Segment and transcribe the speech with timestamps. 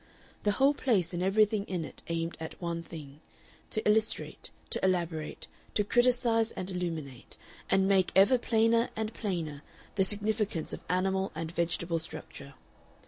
[0.41, 3.19] The whole place and everything in it aimed at one thing
[3.69, 7.37] to illustrate, to elaborate, to criticise and illuminate,
[7.69, 9.61] and make ever plainer and plainer
[9.97, 12.55] the significance of animal and vegetable structure.